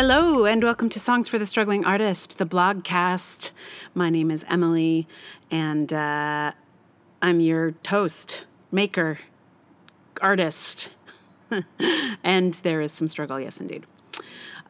[0.00, 3.50] Hello, and welcome to Songs for the Struggling Artist, the blogcast.
[3.94, 5.08] My name is Emily,
[5.50, 6.52] and uh,
[7.20, 9.18] I'm your host, maker,
[10.22, 10.90] artist.
[12.22, 13.86] and there is some struggle, yes, indeed.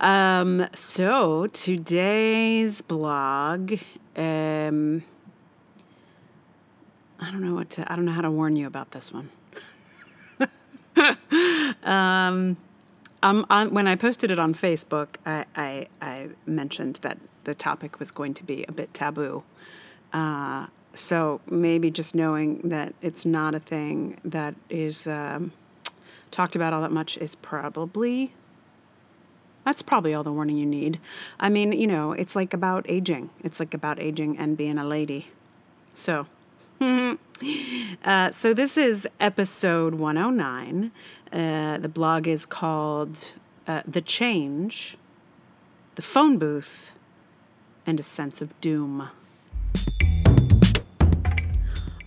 [0.01, 3.75] Um, so today's blog,
[4.17, 5.03] um,
[7.21, 9.29] I don't know what to, I don't know how to warn you about this one.
[11.83, 12.57] um,
[13.23, 17.99] um, on, when I posted it on Facebook, I, I, I, mentioned that the topic
[17.99, 19.43] was going to be a bit taboo.
[20.13, 25.53] Uh, so maybe just knowing that it's not a thing that is um,
[26.31, 28.33] talked about all that much is probably
[29.65, 30.99] that's probably all the warning you need.
[31.39, 33.29] I mean, you know, it's like about aging.
[33.45, 35.27] It's like about aging and being a lady.
[35.93, 36.27] So,
[36.81, 40.91] uh, so this is episode 109.
[41.33, 43.33] Uh, the blog is called
[43.67, 44.97] uh, The Change,
[45.97, 46.95] The Phone Booth,
[47.87, 49.11] and a Sense of Doom.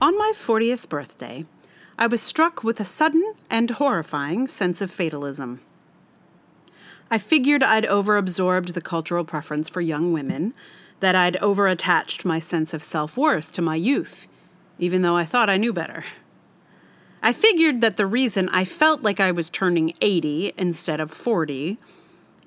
[0.02, 1.46] On my 40th birthday,
[2.00, 5.62] I was struck with a sudden and horrifying sense of fatalism.
[7.12, 10.56] I figured I'd overabsorbed the cultural preference for young women,
[11.02, 14.28] that I'd overattached my sense of self worth to my youth,
[14.80, 16.06] even though I thought I knew better.
[17.24, 21.78] I figured that the reason I felt like I was turning 80 instead of 40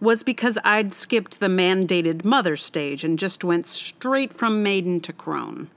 [0.00, 5.12] was because I'd skipped the mandated mother stage and just went straight from maiden to
[5.12, 5.70] crone.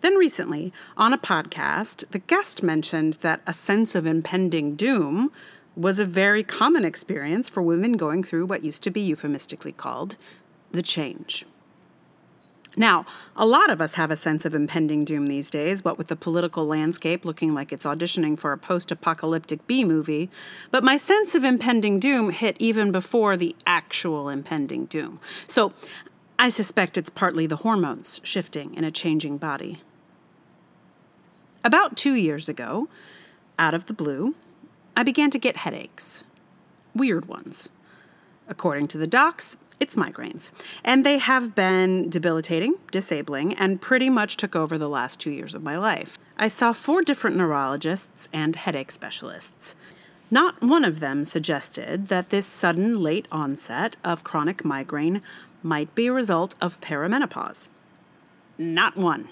[0.00, 5.30] Then recently, on a podcast, the guest mentioned that a sense of impending doom
[5.76, 10.16] was a very common experience for women going through what used to be euphemistically called
[10.72, 11.46] the change.
[12.76, 13.04] Now,
[13.34, 16.16] a lot of us have a sense of impending doom these days, what with the
[16.16, 20.30] political landscape looking like it's auditioning for a post apocalyptic B movie,
[20.70, 25.18] but my sense of impending doom hit even before the actual impending doom.
[25.48, 25.72] So
[26.38, 29.82] I suspect it's partly the hormones shifting in a changing body.
[31.64, 32.88] About two years ago,
[33.58, 34.34] out of the blue,
[34.96, 36.24] I began to get headaches.
[36.94, 37.68] Weird ones.
[38.48, 40.52] According to the docs, it's migraines.
[40.84, 45.54] And they have been debilitating, disabling, and pretty much took over the last two years
[45.54, 46.18] of my life.
[46.36, 49.74] I saw four different neurologists and headache specialists.
[50.30, 55.22] Not one of them suggested that this sudden late onset of chronic migraine
[55.62, 57.68] might be a result of perimenopause.
[58.56, 59.28] Not one.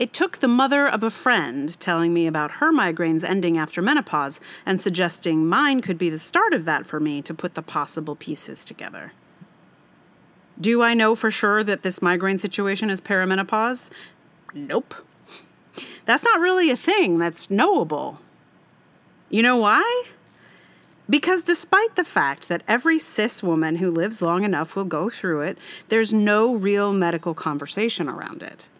[0.00, 4.40] It took the mother of a friend telling me about her migraines ending after menopause
[4.64, 8.16] and suggesting mine could be the start of that for me to put the possible
[8.16, 9.12] pieces together.
[10.58, 13.90] Do I know for sure that this migraine situation is perimenopause?
[14.54, 14.94] Nope.
[16.06, 18.20] That's not really a thing that's knowable.
[19.28, 20.04] You know why?
[21.10, 25.42] Because despite the fact that every cis woman who lives long enough will go through
[25.42, 25.58] it,
[25.90, 28.70] there's no real medical conversation around it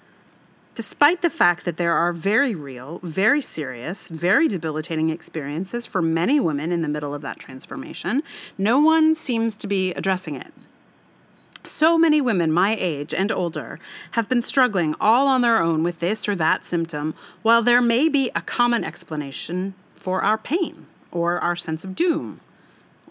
[0.75, 6.41] despite the fact that there are very real, very serious, very debilitating experiences for many
[6.41, 8.22] women in the middle of that transformation,
[8.56, 10.53] no one seems to be addressing it.
[11.64, 13.78] So many women my age and older
[14.12, 18.09] have been struggling all on their own with this or that symptom, while there may
[18.09, 22.41] be a common explanation for our pain or our sense of doom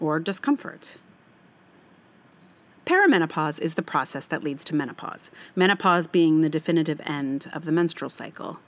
[0.00, 0.96] or discomfort.
[2.90, 7.70] Perimenopause is the process that leads to menopause, menopause being the definitive end of the
[7.70, 8.58] menstrual cycle.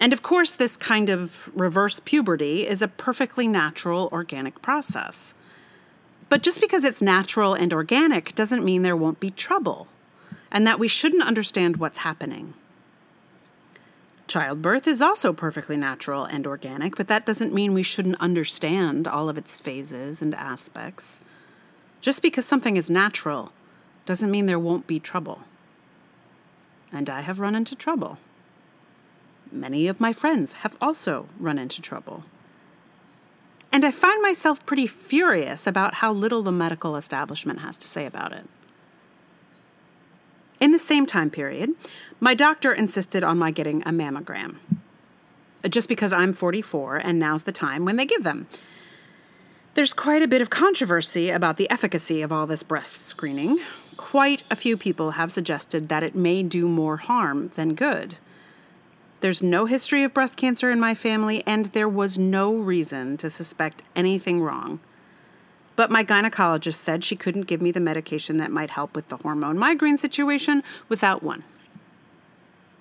[0.00, 5.34] And of course, this kind of reverse puberty is a perfectly natural, organic process.
[6.30, 9.86] But just because it's natural and organic doesn't mean there won't be trouble,
[10.50, 12.54] and that we shouldn't understand what's happening.
[14.28, 19.28] Childbirth is also perfectly natural and organic, but that doesn't mean we shouldn't understand all
[19.28, 21.20] of its phases and aspects.
[22.02, 23.52] Just because something is natural
[24.04, 25.42] doesn't mean there won't be trouble.
[26.92, 28.18] And I have run into trouble.
[29.50, 32.24] Many of my friends have also run into trouble.
[33.72, 38.04] And I find myself pretty furious about how little the medical establishment has to say
[38.04, 38.46] about it.
[40.60, 41.70] In the same time period,
[42.20, 44.56] my doctor insisted on my getting a mammogram.
[45.68, 48.48] Just because I'm 44 and now's the time when they give them.
[49.74, 53.58] There's quite a bit of controversy about the efficacy of all this breast screening.
[53.96, 58.18] Quite a few people have suggested that it may do more harm than good.
[59.20, 63.30] There's no history of breast cancer in my family, and there was no reason to
[63.30, 64.80] suspect anything wrong.
[65.74, 69.16] But my gynecologist said she couldn't give me the medication that might help with the
[69.16, 71.44] hormone migraine situation without one.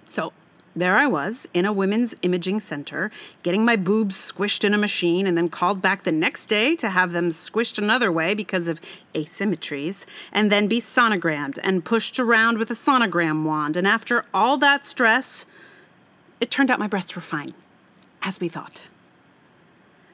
[0.04, 0.34] So
[0.76, 3.12] there I was in a women's imaging center,
[3.44, 6.90] getting my boobs squished in a machine and then called back the next day to
[6.90, 8.80] have them squished another way because of
[9.14, 13.76] asymmetries, and then be sonogrammed and pushed around with a sonogram wand.
[13.76, 15.46] And after all that stress,
[16.40, 17.54] it turned out my breasts were fine,
[18.22, 18.86] as we thought.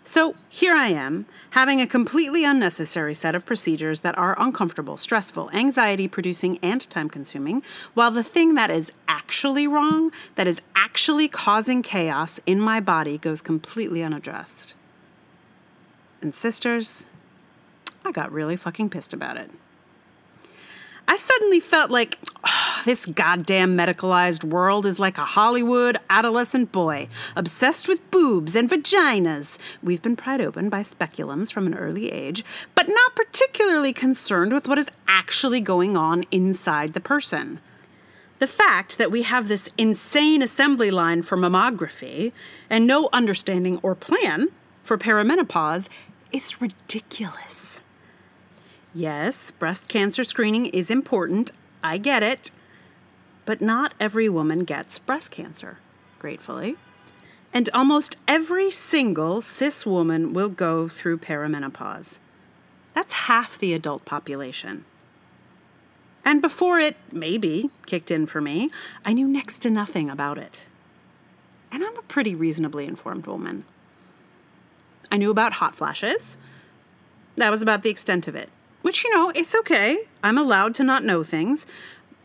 [0.07, 5.51] So here I am, having a completely unnecessary set of procedures that are uncomfortable, stressful,
[5.51, 7.61] anxiety producing, and time consuming,
[7.93, 13.17] while the thing that is actually wrong, that is actually causing chaos in my body,
[13.17, 14.75] goes completely unaddressed.
[16.21, 17.05] And sisters,
[18.05, 19.51] I got really fucking pissed about it.
[21.05, 22.56] I suddenly felt like oh,
[22.87, 29.59] this goddamn medicalized world is like a Hollywood adolescent boy, obsessed with boobs and vaginas.
[29.83, 32.45] We've been pried open by speculums from an early age,
[32.75, 37.59] but not particularly concerned with what is actually going on inside the person.
[38.39, 42.31] The fact that we have this insane assembly line for mammography
[42.69, 44.47] and no understanding or plan
[44.81, 45.89] for perimenopause
[46.31, 47.81] is ridiculous.
[48.93, 51.51] Yes, breast cancer screening is important.
[51.83, 52.49] I get it.
[53.47, 55.77] But not every woman gets breast cancer,
[56.19, 56.75] gratefully.
[57.53, 62.19] And almost every single cis woman will go through perimenopause.
[62.93, 64.83] That's half the adult population.
[66.25, 68.69] And before it, maybe, kicked in for me,
[69.05, 70.65] I knew next to nothing about it.
[71.71, 73.63] And I'm a pretty reasonably informed woman.
[75.09, 76.37] I knew about hot flashes.
[77.37, 78.49] That was about the extent of it.
[78.81, 79.99] Which, you know, it's okay.
[80.21, 81.65] I'm allowed to not know things.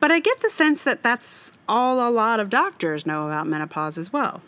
[0.02, 3.96] But I get the sense that that's all a lot of doctors know about menopause
[3.96, 4.42] as well.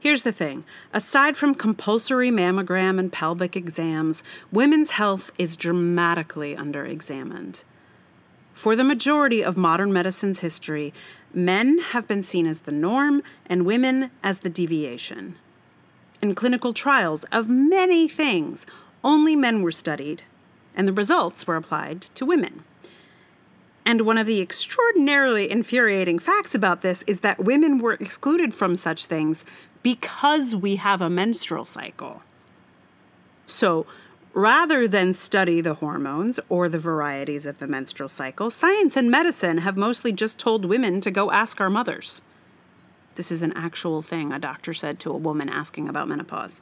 [0.00, 7.64] Here's the thing aside from compulsory mammogram and pelvic exams, women's health is dramatically underexamined.
[8.54, 10.94] For the majority of modern medicine's history,
[11.34, 15.36] men have been seen as the norm and women as the deviation.
[16.22, 18.64] In clinical trials of many things,
[19.04, 20.22] only men were studied,
[20.74, 22.64] and the results were applied to women.
[23.88, 28.76] And one of the extraordinarily infuriating facts about this is that women were excluded from
[28.76, 29.46] such things
[29.82, 32.20] because we have a menstrual cycle.
[33.46, 33.86] So,
[34.34, 39.56] rather than study the hormones or the varieties of the menstrual cycle, science and medicine
[39.56, 42.20] have mostly just told women to go ask our mothers.
[43.14, 46.60] This is an actual thing a doctor said to a woman asking about menopause.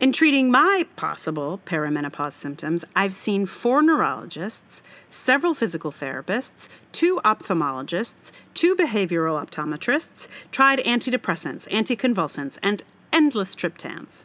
[0.00, 8.30] In treating my possible perimenopause symptoms, I've seen four neurologists, several physical therapists, two ophthalmologists,
[8.54, 14.22] two behavioral optometrists, tried antidepressants, anticonvulsants, and endless triptans.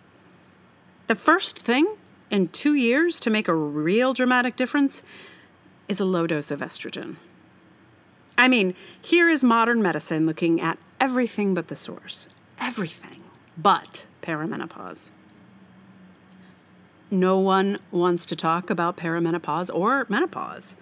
[1.07, 1.97] The first thing
[2.29, 5.01] in two years to make a real dramatic difference
[5.87, 7.15] is a low dose of estrogen.
[8.37, 12.27] I mean, here is modern medicine looking at everything but the source.
[12.59, 13.23] Everything
[13.57, 15.09] but perimenopause
[17.13, 20.75] no one wants to talk about perimenopause or menopause.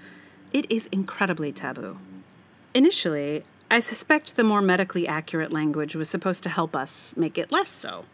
[0.53, 1.97] It is incredibly taboo.
[2.73, 7.51] Initially, I suspect the more medically accurate language was supposed to help us make it
[7.51, 8.05] less so.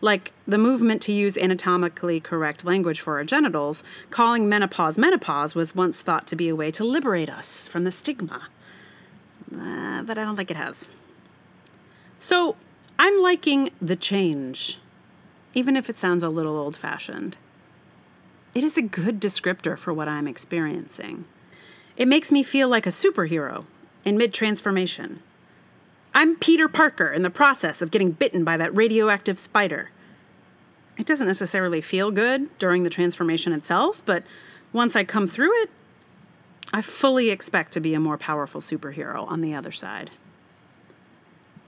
[0.00, 5.74] Like the movement to use anatomically correct language for our genitals, calling menopause menopause was
[5.74, 8.48] once thought to be a way to liberate us from the stigma.
[9.54, 10.90] Uh, but I don't think it has.
[12.18, 12.56] So
[12.98, 14.78] I'm liking the change,
[15.54, 17.36] even if it sounds a little old fashioned.
[18.54, 21.24] It is a good descriptor for what I'm experiencing.
[21.96, 23.64] It makes me feel like a superhero
[24.04, 25.22] in mid transformation.
[26.14, 29.90] I'm Peter Parker in the process of getting bitten by that radioactive spider.
[30.96, 34.24] It doesn't necessarily feel good during the transformation itself, but
[34.72, 35.70] once I come through it,
[36.72, 40.10] I fully expect to be a more powerful superhero on the other side.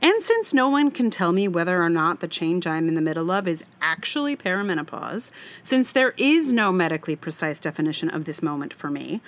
[0.00, 3.00] And since no one can tell me whether or not the change I'm in the
[3.00, 5.30] middle of is actually perimenopause,
[5.62, 9.20] since there is no medically precise definition of this moment for me,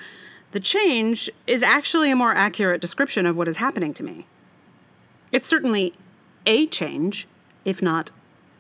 [0.53, 4.27] the change is actually a more accurate description of what is happening to me.
[5.33, 5.95] It's certainly
[6.47, 7.27] a change,
[7.65, 8.11] if not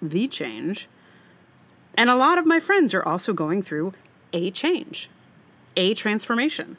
[0.02, 0.88] the change.
[1.94, 3.92] And a lot of my friends are also going through
[4.32, 5.10] a change,
[5.76, 6.76] a transformation.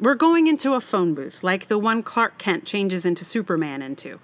[0.00, 4.18] We're going into a phone booth, like the one Clark Kent changes into Superman into.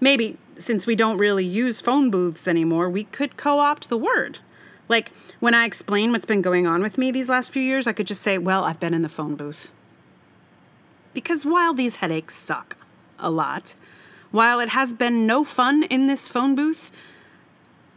[0.00, 4.40] Maybe, since we don't really use phone booths anymore, we could co opt the word.
[4.88, 7.92] Like, when I explain what's been going on with me these last few years, I
[7.92, 9.70] could just say, well, I've been in the phone booth.
[11.14, 12.76] Because while these headaches suck
[13.18, 13.76] a lot,
[14.32, 16.90] while it has been no fun in this phone booth,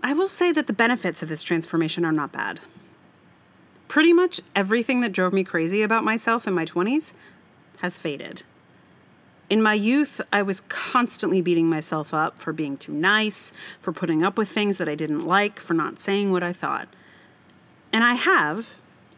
[0.04, 2.60] I will say that the benefits of this transformation are not bad
[3.96, 7.14] pretty much everything that drove me crazy about myself in my 20s
[7.78, 8.44] has faded.
[9.50, 14.22] In my youth, I was constantly beating myself up for being too nice, for putting
[14.22, 16.90] up with things that I didn't like, for not saying what I thought.
[17.94, 18.76] And I have,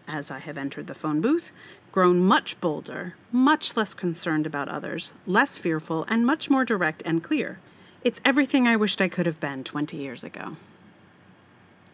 [0.08, 1.52] as I have entered the phone booth,
[1.92, 7.24] grown much bolder, much less concerned about others, less fearful, and much more direct and
[7.24, 7.58] clear.
[8.04, 10.56] It's everything I wished I could have been 20 years ago.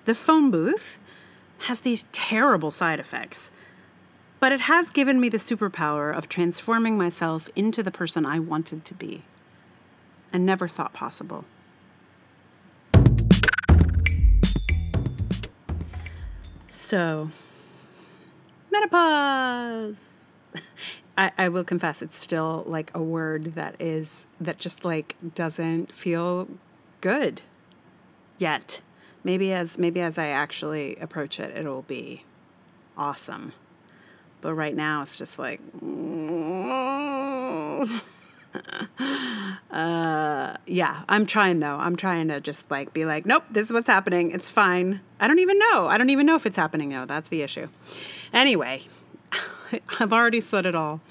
[0.03, 0.99] The phone booth
[1.63, 3.49] has these terrible side effects,
[4.41, 8.83] but it has given me the superpower of transforming myself into the person I wanted
[8.83, 9.23] to be
[10.33, 11.45] and never thought possible.
[16.67, 17.29] So,
[18.69, 20.33] menopause.
[21.17, 25.93] I, I will confess it's still like a word that is that just like doesn't
[25.93, 26.49] feel
[26.99, 27.41] good
[28.37, 28.81] yet.
[29.23, 32.25] Maybe as maybe as I actually approach it, it'll be
[32.97, 33.53] awesome.
[34.41, 35.61] But right now, it's just like.
[39.71, 41.77] uh, yeah, I'm trying though.
[41.77, 44.31] I'm trying to just like be like, nope, this is what's happening.
[44.31, 45.01] It's fine.
[45.19, 45.87] I don't even know.
[45.87, 47.05] I don't even know if it's happening now.
[47.05, 47.69] That's the issue.
[48.33, 48.83] Anyway,
[49.99, 51.01] I've already said it all.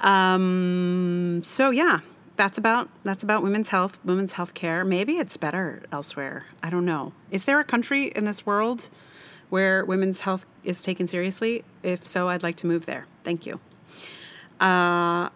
[0.00, 2.00] Um, so yeah,
[2.36, 4.84] that's about that's about women's health, women's health care.
[4.84, 6.46] Maybe it's better elsewhere.
[6.62, 7.12] I don't know.
[7.30, 8.90] Is there a country in this world
[9.48, 11.64] where women's health is taken seriously?
[11.82, 13.06] If so, I'd like to move there.
[13.24, 13.60] Thank you.
[14.60, 15.28] Uh,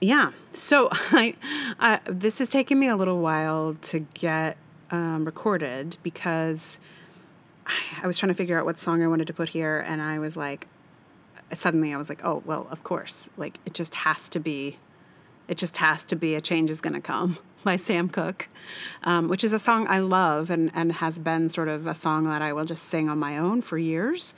[0.00, 0.32] yeah.
[0.52, 1.34] So I,
[1.78, 4.56] uh, this has taken me a little while to get
[4.90, 6.78] um, recorded because
[7.66, 10.00] I, I was trying to figure out what song I wanted to put here, and
[10.00, 10.68] I was like,
[11.52, 14.78] suddenly I was like, oh well, of course, like it just has to be,
[15.48, 18.48] it just has to be a change is gonna come by Sam Cooke,
[19.04, 22.24] um, which is a song I love and and has been sort of a song
[22.26, 24.34] that I will just sing on my own for years,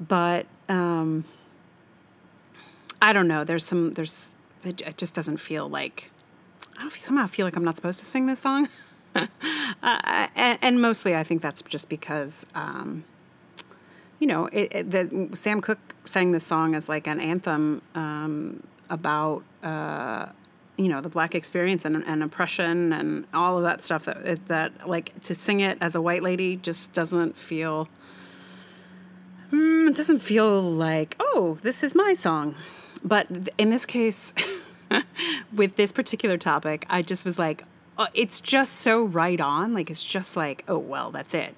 [0.00, 1.24] but um,
[3.00, 3.44] I don't know.
[3.44, 4.32] There's some there's
[4.64, 6.10] it just doesn't feel like
[6.76, 8.68] I don't somehow feel like I'm not supposed to sing this song.
[9.14, 9.26] uh,
[9.82, 13.04] and, and, mostly, I think that's just because, um,
[14.18, 18.62] you know, it, it, the, Sam Cooke sang this song as like an anthem um,
[18.92, 20.26] about, uh,
[20.76, 24.04] you know, the black experience and, and, oppression and all of that stuff.
[24.04, 27.88] That that like to sing it as a white lady just doesn't feel.
[29.50, 32.54] Mm, it doesn't feel like oh, this is my song.
[33.04, 33.26] But
[33.58, 34.32] in this case,
[35.52, 37.64] with this particular topic, I just was like,
[37.98, 39.74] oh, it's just so right on.
[39.74, 41.54] Like, it's just like, oh, well, that's it.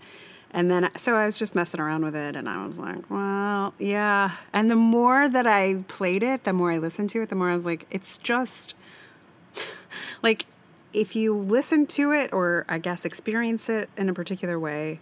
[0.54, 3.74] And then, so I was just messing around with it, and I was like, well,
[3.80, 4.36] yeah.
[4.52, 7.50] And the more that I played it, the more I listened to it, the more
[7.50, 8.76] I was like, it's just
[10.22, 10.46] like
[10.92, 15.00] if you listen to it or I guess experience it in a particular way,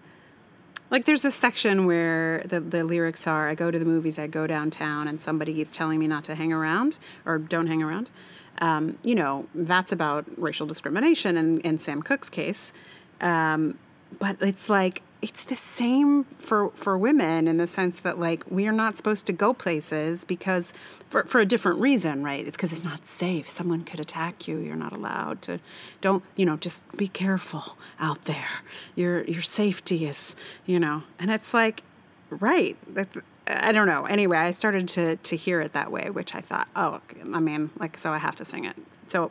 [0.91, 4.29] like there's this section where the, the lyrics are I go to the movies, I
[4.29, 8.11] go downtown, and somebody keeps telling me not to hang around or don't hang around.
[8.59, 12.73] Um, you know, that's about racial discrimination in, in Sam Cooke's case.
[13.21, 13.79] Um,
[14.19, 18.67] but it's like it's the same for for women in the sense that like we
[18.67, 20.75] are not supposed to go places because
[21.09, 22.45] for for a different reason, right?
[22.45, 23.49] It's because it's not safe.
[23.49, 24.59] Someone could attack you.
[24.59, 25.61] You're not allowed to.
[26.01, 26.57] Don't you know?
[26.57, 28.63] Just be careful out there.
[28.97, 30.35] Your your safety is
[30.67, 31.05] you know.
[31.21, 31.85] And it's like,
[32.29, 32.77] right?
[32.93, 34.07] That's I don't know.
[34.07, 37.01] Anyway, I started to to hear it that way, which I thought, oh,
[37.33, 38.77] I mean, like so I have to sing it.
[39.13, 39.31] So,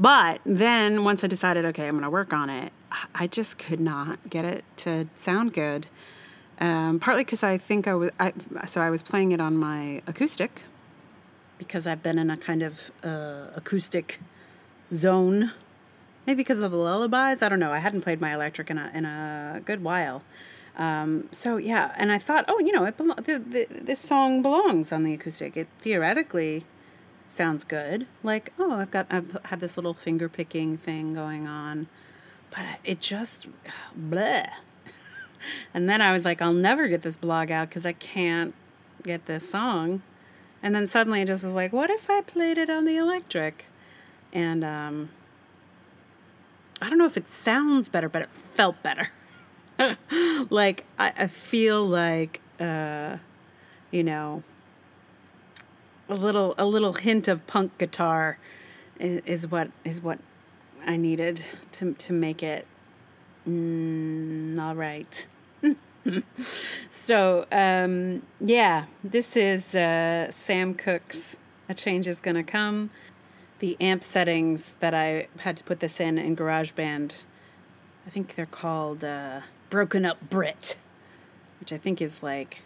[0.00, 2.72] but then once I decided, okay, I'm going to work on it,
[3.14, 5.86] I just could not get it to sound good.
[6.58, 8.32] Um, partly because I think I was, I,
[8.66, 10.62] so I was playing it on my acoustic
[11.56, 14.18] because I've been in a kind of uh, acoustic
[14.92, 15.52] zone.
[16.26, 17.42] Maybe because of the lullabies.
[17.42, 17.72] I don't know.
[17.72, 20.22] I hadn't played my electric in a, in a good while.
[20.76, 24.90] Um, so yeah, and I thought, oh, you know, it the, the, this song belongs
[24.90, 25.56] on the acoustic.
[25.56, 26.64] It theoretically
[27.28, 28.06] sounds good.
[28.22, 31.88] Like, oh, I've got I've had this little finger picking thing going on,
[32.50, 33.48] but it just
[33.98, 34.48] bleh.
[35.74, 38.54] And then I was like, I'll never get this blog out because I can't
[39.02, 40.02] get this song.
[40.62, 43.64] And then suddenly I just was like, what if I played it on the electric?
[44.32, 45.10] And um,
[46.80, 49.10] I don't know if it sounds better, but it felt better.
[50.50, 53.16] like I, I feel like uh,
[53.90, 54.42] you know
[56.08, 58.38] a little a little hint of punk guitar
[58.98, 60.18] is, is what is what
[60.86, 62.66] I needed to to make it
[63.48, 65.26] mm, all right.
[66.90, 72.90] so um, yeah, this is uh, Sam Cooke's "A Change Is Gonna Come."
[73.60, 77.22] The amp settings that I had to put this in in GarageBand,
[78.04, 80.76] I think they're called uh, "Broken Up Brit,"
[81.60, 82.62] which I think is like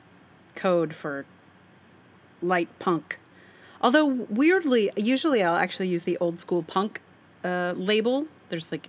[0.54, 1.26] code for
[2.40, 3.18] light punk
[3.86, 7.00] Although weirdly, usually I'll actually use the old school punk
[7.44, 8.26] uh, label.
[8.48, 8.88] There's like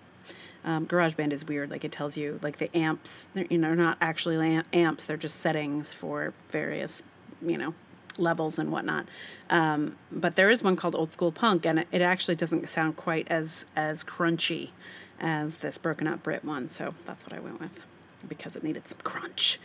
[0.66, 1.70] um, GarageBand is weird.
[1.70, 3.30] Like it tells you like the amps.
[3.36, 5.06] They're, you know, they're not actually amps.
[5.06, 7.04] They're just settings for various,
[7.44, 7.76] you know,
[8.18, 9.06] levels and whatnot.
[9.52, 12.98] Um, but there is one called Old School Punk, and it, it actually doesn't sound
[12.98, 14.72] quite as as crunchy
[15.20, 16.70] as this Broken Up Brit one.
[16.70, 17.84] So that's what I went with
[18.28, 19.60] because it needed some crunch.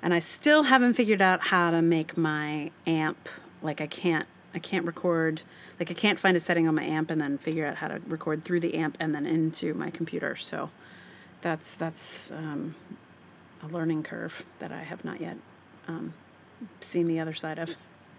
[0.00, 3.28] And I still haven't figured out how to make my amp
[3.60, 5.42] like I can't I can't record
[5.78, 8.00] like I can't find a setting on my amp and then figure out how to
[8.06, 10.36] record through the amp and then into my computer.
[10.36, 10.70] So
[11.40, 12.74] that's that's um,
[13.62, 15.36] a learning curve that I have not yet
[15.88, 16.14] um,
[16.80, 17.74] seen the other side of.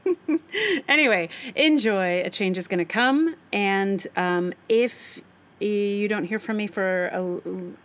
[0.87, 2.21] anyway, enjoy.
[2.23, 5.21] A change is going to come, and um, if
[5.59, 7.21] you don't hear from me for a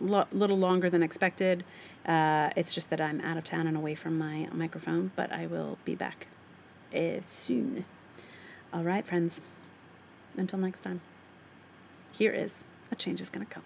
[0.01, 1.63] lo- little longer than expected,
[2.07, 5.11] uh, it's just that I'm out of town and away from my microphone.
[5.15, 6.27] But I will be back
[6.95, 7.85] uh, soon.
[8.77, 9.41] All right, friends.
[10.37, 11.01] Until next time.
[12.11, 13.63] Here is a change is going to come.